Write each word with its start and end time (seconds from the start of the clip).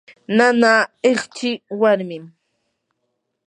nanaa 0.37 0.79
hiqchi 1.07 1.51
warmim. 1.81 2.25